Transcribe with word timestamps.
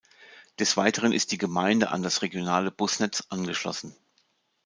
Des 0.57 0.77
Weiteren 0.77 1.11
ist 1.13 1.31
die 1.31 1.37
Gemeinde 1.37 1.91
an 1.91 2.01
das 2.01 2.23
regionale 2.23 2.71
Busnetz 2.71 3.23
angeschlossen. 3.29 3.95